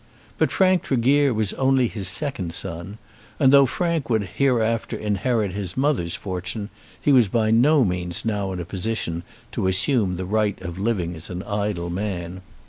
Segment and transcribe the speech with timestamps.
[0.39, 2.97] But Frank Tregear was only his second son;
[3.39, 8.51] and though Frank would hereafter inherit his mother's fortune, he was by no means now
[8.51, 12.41] in a position to assume the right of living as an idle man.